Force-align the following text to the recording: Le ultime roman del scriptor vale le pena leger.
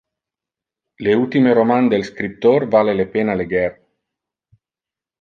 Le 1.07 1.13
ultime 1.25 1.53
roman 1.59 1.87
del 1.93 2.07
scriptor 2.09 2.67
vale 2.77 2.99
le 3.01 3.09
pena 3.15 3.39
leger. 3.45 3.71